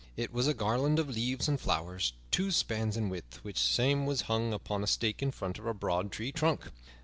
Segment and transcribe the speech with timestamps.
[0.17, 4.21] It was a garland of leaves and flowers two spans in width, which same was
[4.21, 6.71] hung upon a stake in front of a broad tree trunk.